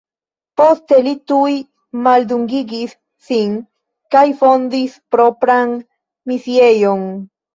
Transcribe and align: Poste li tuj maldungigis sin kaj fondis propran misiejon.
Poste 0.59 0.97
li 1.07 1.11
tuj 1.31 1.51
maldungigis 2.07 2.95
sin 3.27 3.53
kaj 4.15 4.25
fondis 4.39 4.97
propran 5.17 5.75
misiejon. 6.33 7.05